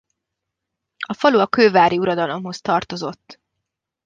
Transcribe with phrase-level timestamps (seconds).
[1.07, 3.39] A falu a kővári uradalomhoz tartozott.